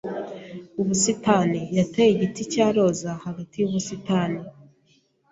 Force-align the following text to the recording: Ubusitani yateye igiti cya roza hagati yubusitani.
Ubusitani 0.81 1.61
yateye 1.77 2.11
igiti 2.15 2.41
cya 2.53 2.67
roza 2.75 3.11
hagati 3.25 3.55
yubusitani. 3.57 4.41